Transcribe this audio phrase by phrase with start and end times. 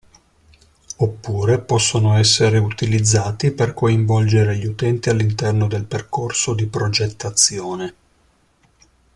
[0.95, 7.93] Oppure possono essere utilizzati per coinvolgere gli utenti all'interno del percorso di progettazione.